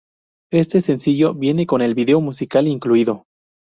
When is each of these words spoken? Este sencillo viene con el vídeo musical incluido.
Este 0.51 0.81
sencillo 0.81 1.35
viene 1.35 1.67
con 1.67 1.83
el 1.83 1.93
vídeo 1.93 2.19
musical 2.21 2.67
incluido. 2.67 3.27